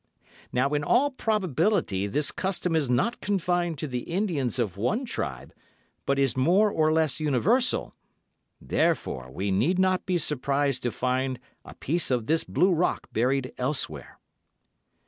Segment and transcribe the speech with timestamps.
[0.51, 5.53] Now in all probability this custom is not confined to the Indians of one tribe,
[6.07, 7.93] but is more or less universal;
[8.59, 13.53] therefore we need not be surprised to find a piece of this blue rock buried
[13.59, 14.17] elsewhere."